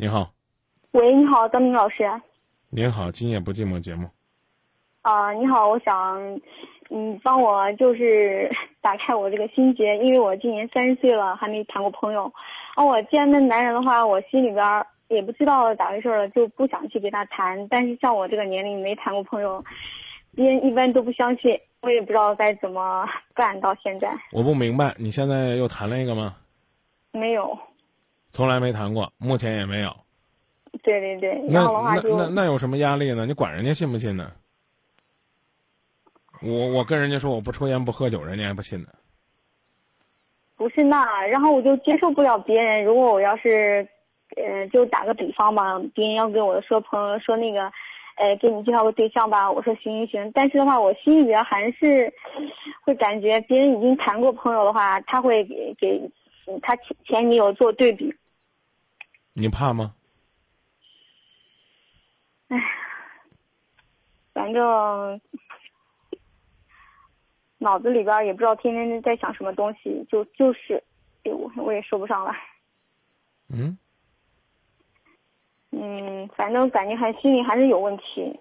[0.00, 0.32] 你好，
[0.92, 2.10] 喂，你好，张明老师。
[2.70, 4.08] 您好，今夜不寂寞节目。
[5.02, 6.40] 啊，你好，我想，
[6.88, 8.50] 嗯，帮我就是
[8.80, 12.32] 打开我这个心结，因为我今年三十岁了，还没谈过朋友。
[12.76, 14.64] 啊，我见那男人的话，我心里边
[15.08, 17.68] 也不知道咋回事了，就不想去跟他谈。
[17.68, 19.62] 但是像我这个年龄没谈过朋友，
[20.34, 23.60] 别人一般都不相信，我也不知道该怎么办。
[23.60, 26.36] 到现在，我不明白，你现在又谈了一个吗？
[27.12, 27.58] 没有。
[28.32, 29.94] 从来没谈过，目前也没有。
[30.82, 33.26] 对对对，那那那那有什么压力呢？
[33.26, 34.30] 你管人家信不信呢？
[36.40, 38.88] 我我跟人家说我不抽烟不喝酒，人家还不信呢。
[40.56, 42.84] 不是那，然后我就接受不了别人。
[42.84, 43.86] 如果我要是，
[44.36, 47.64] 呃，就打个比方吧，别人要跟我说朋友说那个，
[48.16, 50.32] 呃，给你介绍个对象吧，我说行行行。
[50.32, 52.10] 但是的话，我心里边还是
[52.82, 55.98] 会感觉别人已经谈过朋友的话，他会给给
[56.46, 58.09] 嗯他前前女友做对比。
[59.40, 59.94] 你怕吗？
[62.48, 62.58] 哎
[64.32, 65.20] 反正
[67.58, 70.82] 脑子里边也不知道天天在想什么东西，就就是，
[71.24, 72.34] 哎我我也说不上来。
[73.48, 73.76] 嗯，
[75.70, 78.38] 嗯，反正感觉还心里还是有问题。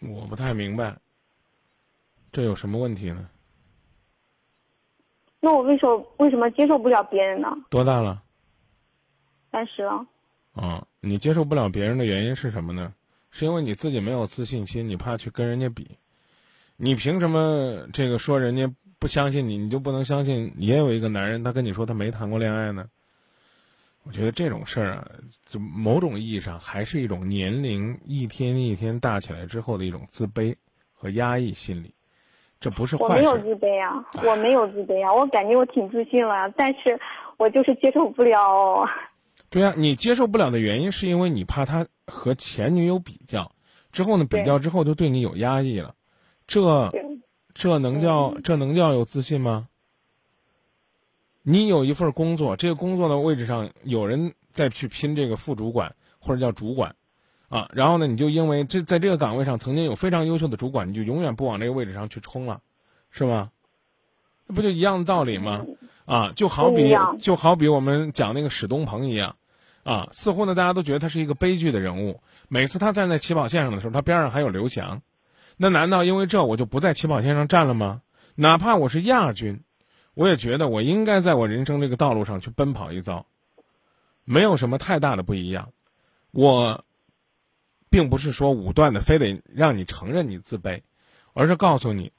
[0.00, 0.96] 我不太明白，
[2.32, 3.30] 这有什么问题呢？
[5.40, 7.48] 那我为什么为什么接受不了别人呢？
[7.70, 8.22] 多大了？
[9.50, 10.06] 三十了，
[10.52, 12.92] 啊，你接受不了别人的原因是什么呢？
[13.30, 15.88] 是因为你自己没有自信心，你怕去跟人家比。
[16.76, 22.88] 你凭什么这个说人家不相信你，你就不能相信也有一个男人他跟你说他没谈过恋爱呢？
[24.04, 25.10] 我觉得这种事儿啊，
[25.46, 30.54] 就某种意义上还是一种年龄一天一天大起来之后的一种自卑
[30.94, 31.92] 和压抑心理，
[32.60, 33.38] 这不是坏我没有。
[33.38, 36.98] 自卑啊，我没有自卑啊，我感觉我挺自信了，但是
[37.36, 38.84] 我就是接受不了。
[39.50, 43.52] 对啊、你接受不了的原因是因为你怕他和前女友比较，
[43.92, 45.94] 之后呢，比较之后就对你有压抑了，
[46.46, 46.92] 这
[47.54, 49.68] 这能叫这能叫有自信吗？
[51.42, 56.94] 你有一份工作，这个工作的位置上有人在去拼这个副主管或者叫主管，
[57.48, 62.60] 啊，然后呢，你就因为这在这个岗位上曾经有非常优秀的主管，你就永远不往这个位置上去冲了，
[63.10, 63.50] 是吗？
[64.46, 65.64] 那不就一样的道理吗？
[66.04, 69.36] 啊，就好比就好比我们讲那个史东鹏一样，
[69.82, 72.20] 啊，似乎呢大家都觉得他是一个悲剧的人物。
[72.48, 75.02] 每次他站在起跑线上的时候，他边上还有刘翔，
[75.56, 78.02] 那难道因为这我就不在起跑线上站了吗？
[78.34, 79.62] 哪怕我是亚军，
[80.14, 83.26] 我也觉得我应该在我人生这个道路上去奔跑一遭，
[84.24, 85.70] 没有什么太大的不一样。
[86.30, 86.84] 我
[87.90, 90.82] 并不是说武断的非得让你承认你自卑，
[91.32, 92.12] 而是告诉你，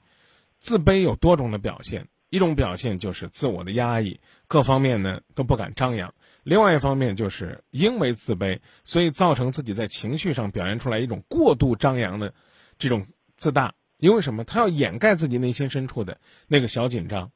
[0.58, 2.08] 自卑有多种的表现。
[2.28, 6.10] 一种表现就是自我的压抑，各方面呢都不敢张扬；
[6.44, 12.32] 另外一方面就是因为自卑，所以造成自己在情绪上表现出来一种过度张扬的
[12.78, 13.04] 这种
[13.34, 13.74] 自大。
[13.96, 14.44] 因为什么？
[14.44, 17.32] 他要掩盖自己内心深处的那个小紧张。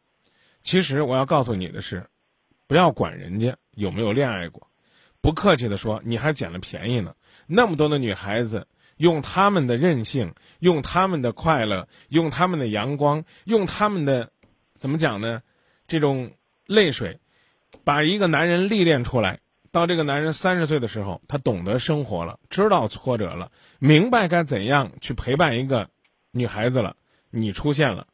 [0.62, 2.06] 其实我要告诉你的是，
[2.68, 4.70] 不要管人家有没有恋爱过，
[5.24, 7.14] 不客气的说，你还捡了便宜呢。
[7.46, 8.68] 那么多的女孩子
[8.98, 14.32] 用她们的任性，用她们的快乐，用她们的阳光，用她们的
[14.76, 15.40] 怎么讲呢？
[15.88, 16.32] 这种
[16.66, 17.20] 泪水，
[17.84, 19.40] 把一个男人历练出来。
[19.72, 25.88] 到这个男人三十岁的时候，他懂得生活了，知道挫折了，明白该怎样去陪伴一个
[26.32, 26.96] 女孩子了。
[27.30, 28.06] 你出现了，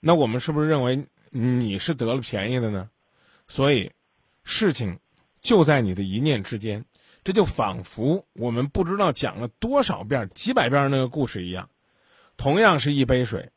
[0.00, 2.90] 那我们是不是认为你是得了便宜的呢？
[3.46, 3.92] 所以，
[4.42, 4.98] 事情
[5.46, 6.84] 就在你的一念之间。
[7.22, 11.70] 这就仿佛我们不知道讲了多少遍、几百遍那个故事一样。
[12.36, 13.50] 同样是一杯水，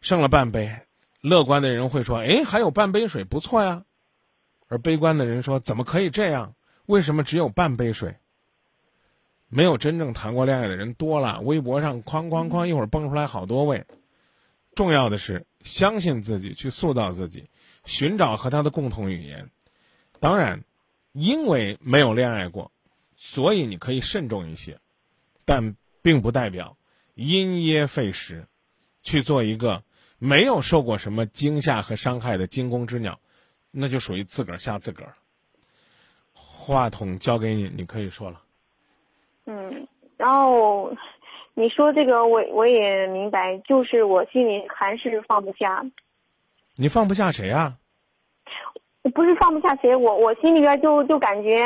[0.00, 0.80] 剩了半杯，
[1.20, 3.84] 乐观的人会说：“哎，还有半杯水，不错呀。”
[4.68, 6.54] 而悲观的人说：“怎么可以这样？
[6.86, 8.16] 为什么只有半杯水？”
[9.48, 13.84] 没有真正谈过恋爱的人多了，微博上哐哐哐一会儿蹦出来好多位。
[14.74, 17.48] 重要的是相信自己，去塑造自己，
[17.84, 19.48] 寻找和他的共同语言。
[20.20, 20.64] 当然，
[21.12, 22.72] 因为没有恋爱过，
[23.16, 24.78] 所以你可以慎重一些，
[25.44, 26.76] 但并不代表
[27.14, 28.46] 因噎废食，
[29.02, 29.82] 去做一个
[30.18, 33.20] 没有受过什么惊吓和伤害的惊弓之鸟，
[33.70, 35.14] 那就属于自个儿吓自个儿。
[36.32, 38.42] 话筒交给你，你可以说了。
[39.44, 39.86] 嗯，
[40.16, 40.92] 然后
[41.54, 45.84] 你说这个我我也明白，就是我心里还是放不下。
[46.74, 47.78] 你放不下谁啊？
[49.06, 51.64] 我不是放不下谁，我我心里边就就感觉，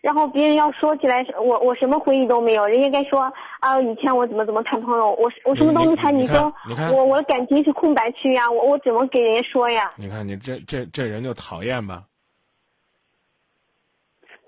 [0.00, 9.92] 然后别人要说起来，我我什么回忆都没有，人家该说啊，以前我怎么怎么谈朋友，我我什么都没谈，你说你看我我的感情是空白区呀，我我怎么给人家说呀？
[9.94, 12.02] 你看你这这这人就讨厌吧？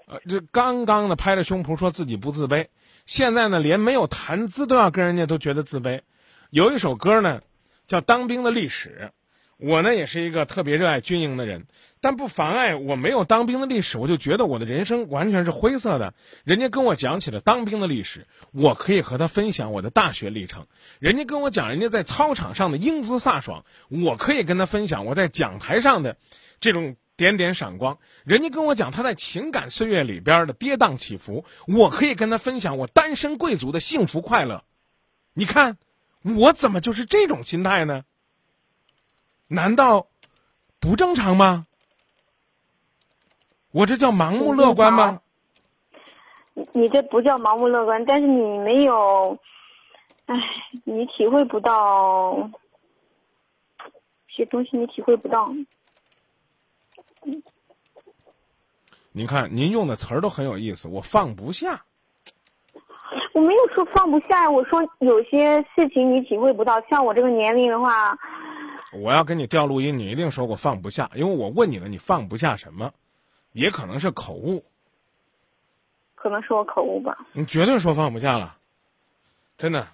[0.09, 2.67] 呃，这刚刚的拍着胸脯说自己不自卑，
[3.05, 6.01] 现在呢连没有谈资都要跟人家都觉得自卑。
[6.51, 7.41] 有一首歌呢，
[7.87, 9.13] 叫《当兵的历史》。
[9.59, 11.67] 我呢也是一个特别热爱军营的人，
[12.03, 16.13] 但不妨碍我没有当兵的历史，我就觉得我的人生完全是灰色的。
[16.45, 20.65] 人家跟我讲起了当兵的历史，我可以和他分享我的大学历程；
[20.99, 26.19] 人家跟我讲人家在操场上的英姿飒爽，我可以跟他分享我在讲台上的
[26.61, 34.65] 这种点点闪光；人家跟我讲他在情感岁月里边的跌宕起伏，我可以跟他分享我单身贵族的幸福快乐。
[35.33, 35.79] 你看，
[36.23, 38.05] 我怎么就是这种心态呢？
[39.49, 40.07] 难道
[40.81, 41.67] 不正常吗？
[43.73, 45.21] 我这叫盲目乐观吗？
[46.55, 49.39] 你你这不叫盲目乐观，但是你没有，
[50.25, 50.35] 唉，
[50.85, 52.51] 你体会不到
[54.29, 55.53] 些东西，你体会不到。
[59.13, 61.85] 您看，您用的词儿都很有意思，我放不下。
[63.35, 68.19] 我没有说放不下，我说有些事情你体会不到，像我这个年龄的话。
[68.97, 72.93] 我要跟你调录音，你一定说我放不下，因为我问你了，你放不下什么？
[73.53, 74.65] 也可能是口误，
[76.15, 77.27] 可能是我口误吧。
[77.33, 78.59] 你绝对说放不下了，
[79.57, 79.89] 真的。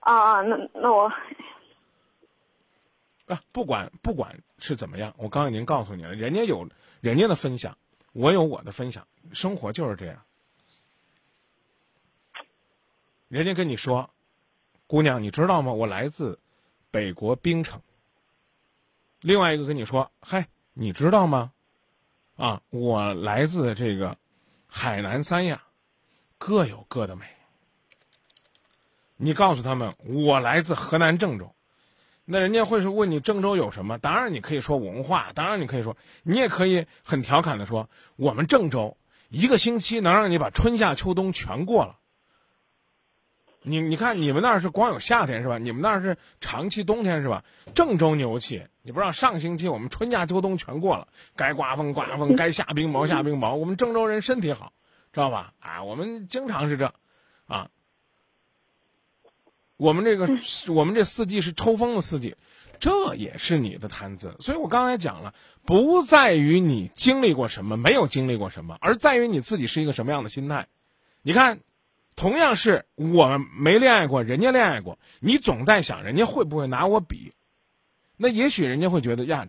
[0.00, 1.10] 啊啊，那那我
[3.26, 6.68] 啊，不管不管是怎么样，我刚才已经告诉你了，人家有
[7.00, 7.76] 人家的分享，
[8.12, 10.22] 我有我的分享，生活就是这样。
[13.28, 14.10] 人家跟你说，
[14.86, 15.72] 姑娘，你知道吗？
[15.72, 16.38] 我来自
[16.90, 17.80] 北国冰城。
[19.26, 21.50] 另外一个跟你说：“嗨，你知道吗？
[22.36, 24.16] 啊，我来自这个
[24.68, 25.64] 海南三亚，
[26.38, 27.24] 各有各的美。
[29.16, 31.52] 你告诉他们，我来自河南郑州，
[32.24, 33.98] 那人家会是问你郑州有什么？
[33.98, 38.96] 当然你可以说文化，当然你可以说，你也可以很调侃的说，我们郑州
[39.28, 41.98] 一个星期能让你把春夏秋冬全过了。”
[43.68, 45.58] 你你看，你们那儿是光有夏天是吧？
[45.58, 47.42] 你们那儿是长期冬天是吧？
[47.74, 53.56] 郑州牛气，你不知道上星期我们春夏秋冬全过了，该刮风刮风，该下冰雹下冰雹。
[53.56, 54.72] 我们郑州人身体好，
[55.12, 55.52] 知道吧？
[55.58, 56.94] 啊，我们经常是这，
[57.46, 57.68] 啊，
[59.76, 60.28] 我们这个
[60.72, 62.36] 我们这四季是抽风的四季，
[62.78, 64.36] 这也是你的谈资。
[64.38, 65.34] 所以我刚才讲了，
[65.64, 70.68] 不在于你经历过什么，没有经历过什么，而在于你自己是一个什么样的心态。
[71.22, 71.58] 你看。
[72.16, 77.34] 同样是我没恋爱过，人家恋爱过，你总在想人家会不会拿我比？
[78.16, 79.46] 那也许人家会觉得呀，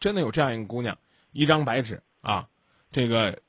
[0.00, 0.96] 真的有这样一个姑娘，
[1.32, 2.48] 一张白纸啊，
[2.90, 3.40] 这个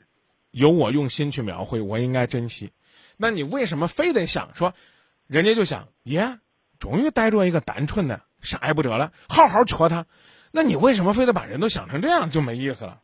[0.52, 2.74] 由我用心去描绘，我应该珍惜。
[3.16, 4.74] 那你为什么非得想说，
[5.28, 6.40] 人家就想耶，
[6.78, 10.06] 终于逮着一个单纯的，啥也不得了，好好戳他？
[10.52, 13.02] 那你为什么非得把人都想成这样，就没意思了？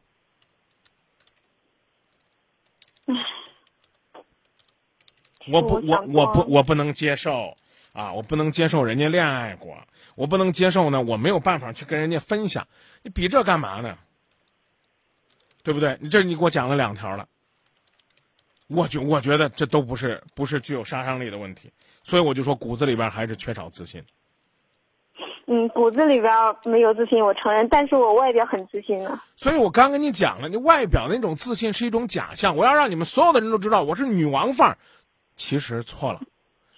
[5.51, 7.55] 我不，我我不，我不能接受，
[7.91, 9.77] 啊，我不能接受人家恋爱过，
[10.15, 12.67] 我不能接受呢，我没有办法去跟人家分享，
[13.01, 13.97] 你比这干嘛呢？
[15.63, 15.97] 对不对？
[16.01, 17.27] 你这你给我讲了两条了，
[18.67, 21.71] 我觉我觉得这都不是不是具有杀伤力的问题，
[22.03, 24.03] 所以我就说骨子里边还是缺少自信。
[25.45, 29.23] 嗯，骨子里边没有自信，我承认，但是我外表很自信啊。
[29.35, 34.77] 所以我刚跟你讲了，你外表那种自信是一种假象，我要让你们所有的人都知道我是女王范儿。
[35.35, 36.21] 其实错了，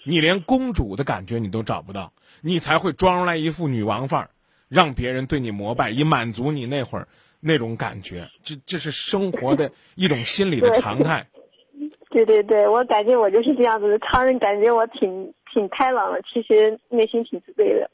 [0.04, 4.30] 你连公主的感觉你都找不到，你才会装出来一副女王范儿，
[4.68, 7.08] 让别人对你膜拜，以满足你那会儿
[7.40, 8.30] 那种感觉。
[8.44, 11.28] 这这是生活的一种心理的常态。
[12.10, 17.90] 对对对，我感觉我就是这样子的，常人感觉我挺挺开朗的，其实内心挺自卑的，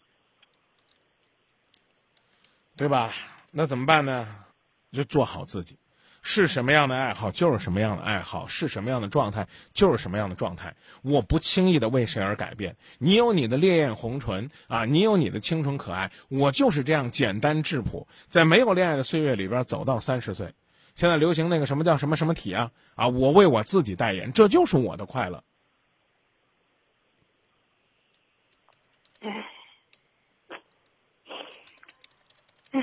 [2.75, 3.11] 对吧？
[3.49, 4.27] 那怎么办呢？
[4.91, 5.75] 就做好自己。
[6.23, 10.75] 是什么样的爱好就是什么样的爱好，是什么样的状态就是什么样的状态。
[11.01, 12.75] 我不轻易的为谁而改变。
[12.99, 20.53] 你有你的烈焰红唇啊，你有你的清纯可爱，我就是这样简单质朴，在没有恋爱的岁月里边走到三十岁。
[20.93, 25.43] 现在流行那个什么叫什么什么体啊啊，我为我自己代言，这就是我的快乐。
[29.21, 29.29] 唉，
[32.71, 32.81] 唉。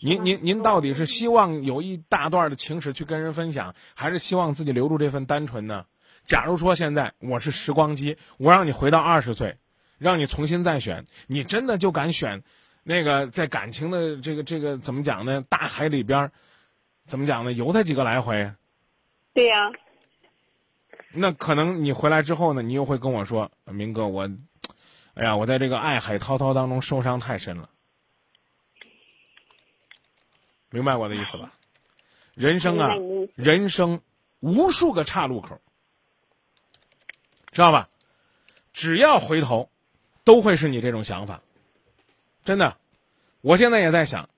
[0.00, 5.86] 您您您到底是希望有一大段的情史去跟人分享，还是希望自己留住这份单纯呢？
[6.24, 9.56] 假如说现在我是时光机，我让你回到二十岁，
[9.98, 12.42] 让你重新再选，你真的就敢选
[12.84, 15.42] 那个在感情的这个这个怎么讲呢？
[15.48, 16.30] 大海里边，
[17.06, 17.52] 怎么讲呢？
[17.52, 18.52] 游他几个来回？
[19.34, 19.72] 对呀。
[21.12, 24.28] 那可能你回来之后呢，你又会跟我说：“明哥，我，
[25.14, 27.70] 哎呀，我在这个爱海滔滔当中受伤太深了。”
[30.70, 31.52] 明白我的意思吧？
[32.34, 32.94] 人生啊
[33.34, 34.00] 人生
[34.40, 35.60] 无数个岔路口，
[37.50, 37.88] 知道吧？
[38.72, 39.70] 只要回头，
[40.24, 41.42] 都会是你这种想法。
[42.44, 42.76] 真的，
[43.40, 44.28] 我现在也在想，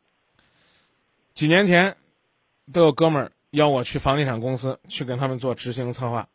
[1.34, 1.96] 几年前
[2.72, 6.28] 都有哥们儿邀我去房地产公司去跟他们做执行策划。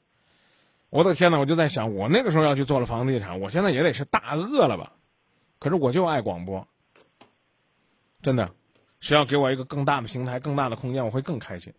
[0.90, 4.94] 我的天呐，我就在想，我那个时候要去做了房地产，我现在也得是大鳄了吧？
[5.58, 6.68] 可是我就爱广播，
[8.22, 8.54] 真的，
[9.06, 11.72] 谁要给我一个更大的平台、更大的空间，我会更开心。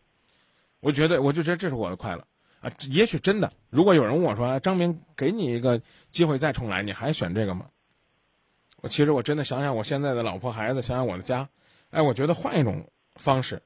[0.78, 2.25] 我觉得，我就觉得这是我的快乐
[2.61, 2.71] 啊！
[2.88, 7.66] 也许真的，如果有人问我说：“张明，给你一个机会再重来，你还选这个吗？”
[8.80, 11.49] 我其实我真的想想我现在的老婆孩子，想想我的家，
[11.90, 13.61] 哎，我觉得换一种方式，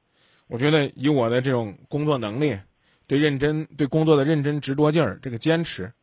[0.47, 2.57] 我觉得以我的这种工作能力，
[3.05, 5.93] 对认真、对工作的认真、执着劲儿，这个坚持，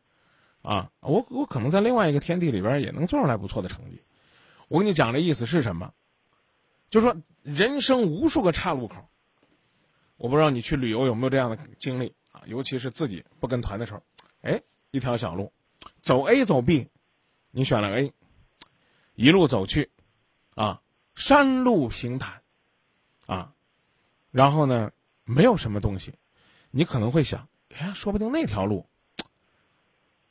[0.61, 4.01] 啊，我我可能在另外一个天地里边也能做出来不错的成绩。
[4.69, 5.91] 我跟你讲这意思是什么？
[6.89, 9.07] 就说人生无数个岔路口，
[10.17, 12.43] 我不知道你去旅游有没有这样的经历啊？
[12.45, 14.03] 尤其是自己不跟团的时候，
[14.41, 15.53] 哎，一条小路，
[16.01, 16.89] 走 A 走 B，
[17.51, 18.13] 你选了 A，
[19.15, 19.89] 一路走去，
[20.55, 20.81] 啊，
[21.15, 22.41] 山路平坦，
[23.25, 23.53] 啊，
[24.31, 24.91] 然后呢，
[25.23, 26.13] 没有什么东西，
[26.71, 28.85] 你可能会想，哎，说不定那条路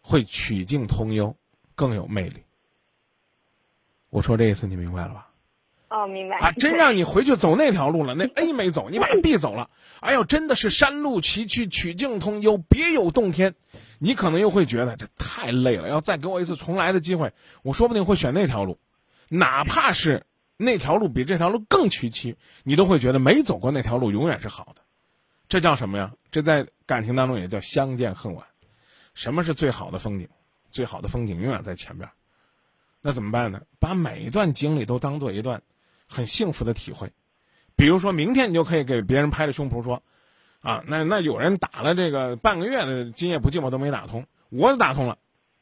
[0.01, 1.37] 会曲径通幽，
[1.75, 2.45] 更有魅力。
[4.11, 5.28] 我说这意思你明白了吧？
[5.89, 6.37] 哦，明白。
[6.39, 13.55] 啊，真让你回去走那条路了，那 A 没走，你把 B 走了，哎呦，真的是山路崎岖，曲径通幽，别有洞天。
[13.99, 18.79] 你可能又会觉得这太累了，要再给我一次重来的机会，我说不定会选那条路，
[19.29, 20.25] 哪怕是
[20.57, 24.83] 那条路比这条路更曲奇，你都会觉得没走过那条路永远是好的。
[25.49, 26.13] 这叫什么呀？
[26.31, 28.47] 这在感情当中也叫相见恨晚。
[29.15, 30.29] 什么是最好的风景？
[30.71, 32.09] 最好的风景永远在前边。
[33.01, 33.63] 那怎么办呢？
[33.81, 35.63] 把每一段经历都当做一段
[36.09, 37.13] 很幸福的体会。
[37.77, 40.03] 比如说明天你就可以给别人拍着胸脯说
[40.61, 45.19] ：“啊，那那有人打了这个半个月的今夜不寂寞都没打通，我打通了。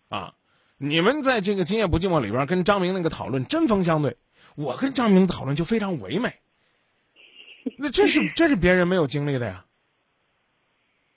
[0.08, 0.34] 啊，
[0.78, 4.16] 你们在这个今夜不寂寞里边跟张明那个讨论针锋相对，
[4.54, 6.32] 我跟张明讨论就非常唯美。
[7.76, 9.66] 那这是这是别人没有经历的呀，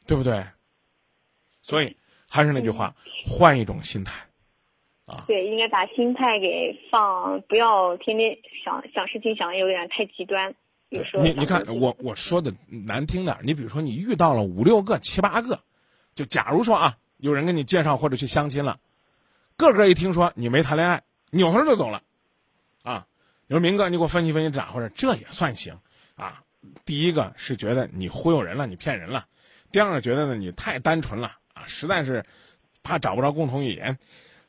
[0.06, 0.46] 对不对？
[1.62, 1.96] 所以
[2.28, 2.96] 还是那句话，
[3.26, 4.20] 换一种心态。”
[5.28, 10.54] 对，应该把心态给放，不要天天想想事情想的有点太极端。
[10.90, 15.60] 有时候你你看我我说的难听点，你比如说你遇到了五六个七八个，
[16.16, 18.80] 就假如说啊，有人给你介绍或者去相亲了，
[19.56, 22.02] 个个一听说你没谈恋爱，扭头就走了，
[22.82, 23.06] 啊，
[23.48, 24.92] 你说明哥，你给我分析分析咋回事？
[24.96, 25.78] 这也算行
[26.16, 26.42] 啊。
[26.86, 29.22] 第一个是觉得你忽悠人了，你骗人了；
[29.72, 32.26] 第二个觉得呢你太单纯了啊，实在是
[32.82, 33.98] 怕找不着共同语言。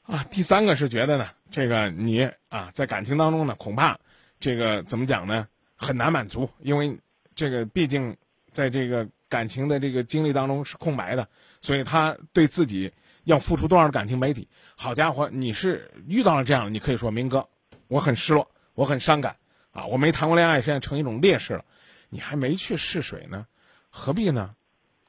[0.02, 3.98] 啊，第三个是觉得呢，这个你啊，在感情当中呢，恐怕
[4.40, 6.98] 这个怎么讲呢，很难满足，因为
[7.34, 8.16] 这个毕竟
[8.50, 11.28] 在这个感情的这个经历当中是空白的，
[11.60, 12.92] 所以他对自己
[13.24, 14.48] 要付出多少感情媒体。
[14.74, 17.48] 好家伙，你是遇到了这样的，你可以说明哥，
[17.86, 19.36] 我很失落，我很伤感
[19.70, 21.64] 啊，我没谈过恋爱，现在成一种劣势了，
[22.08, 23.46] 你还没去试水呢，
[23.90, 24.56] 何必呢？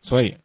[0.01, 0.38] 所以，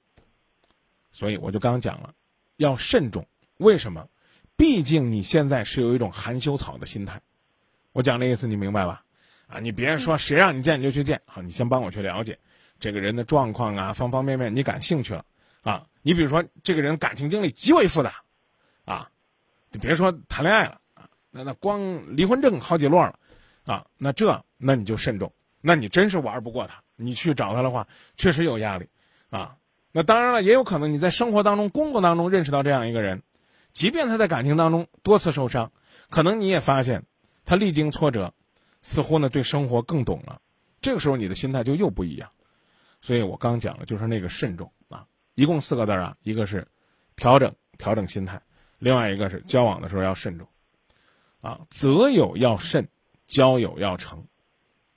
[1.13, 2.15] 所以我就刚讲了，
[2.57, 3.27] 要慎重，
[3.59, 4.09] 为什么？
[4.57, 7.21] 毕竟你现在是有一种含羞草的心态，
[7.93, 9.05] 我讲这意思你明白吧？
[9.47, 12.39] 啊，你别说谁让你见你就去见，好，你先帮我去了解
[12.81, 15.25] 这个人的状况啊，方方面面你感兴趣了。
[15.63, 15.87] 啊。
[16.03, 18.23] 你比如说这个人感情经历极为复杂，
[18.85, 19.11] 啊，
[19.73, 20.81] 你别说谈恋爱了。
[20.95, 23.19] 啊，那那光离婚证好几摞了，
[23.65, 28.89] 啊，那这那你就慎重，那你真是玩不过他，你去找他的话确实有压力，
[29.31, 29.57] 啊，
[29.91, 33.23] 那当然了，也有可能你在生活当中、工作当中认识到这样一个人。
[33.77, 35.71] 即便他在感情当中多次受伤，
[36.09, 37.05] 可能你也发现，
[37.45, 38.33] 他历经挫折，
[38.81, 40.41] 似乎呢对生活更懂了。
[40.81, 42.31] 这个时候你的心态就又不一样。
[43.03, 46.67] 所以我刚讲了，就是那个慎重啊，一共四个字啊，一个是
[47.17, 48.41] 调整调整心态，
[48.79, 50.49] 另外一个是交往的时候要慎重
[51.43, 52.89] 啊，择友要慎，
[53.27, 54.27] 交友要诚，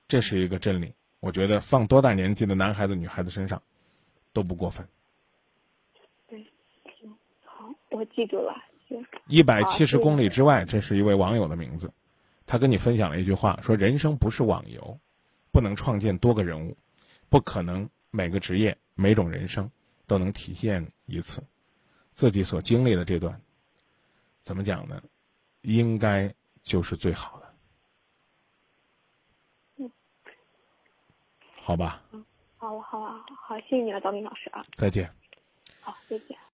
[0.07, 0.93] 这是一个真理。
[1.19, 3.61] 我觉得放多大年纪的男孩子、女孩子身上
[4.31, 4.87] 都不过分。
[6.29, 6.47] 对，
[6.97, 8.55] 行，好，我记住了。
[9.27, 11.93] 一百七十公里之外，这是一位网友的名字，
[12.45, 14.99] 他跟你分享了一句话，说人生不是网游，
[15.51, 16.75] 不能创建多个人物，
[17.29, 19.69] 不可能每个职业、每种人生
[20.07, 21.43] 都能体现一次，
[22.11, 23.39] 自己所经历的这段，
[24.41, 25.01] 怎么讲呢？
[25.61, 27.53] 应该就是最好的。
[29.77, 29.91] 嗯，
[31.59, 32.01] 好吧。
[32.11, 32.25] 嗯，
[32.57, 34.63] 好，好啊，好，谢谢你了，张明老师啊。
[34.73, 35.13] 再见。
[35.81, 36.39] 好，再见。